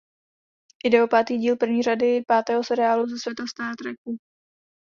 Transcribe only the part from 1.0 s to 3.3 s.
o pátý díl první řady pátého seriálu ze